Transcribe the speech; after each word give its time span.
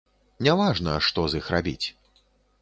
Не 0.47 0.55
важна, 0.61 0.95
што 1.09 1.27
з 1.35 1.41
іх 1.43 1.51
рабіць. 1.57 1.87